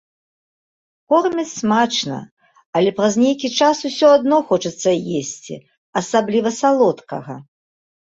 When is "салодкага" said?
6.61-7.37